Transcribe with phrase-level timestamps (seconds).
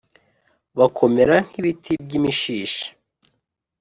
[0.77, 2.85] bakomera nk’ibiti by’imishishi!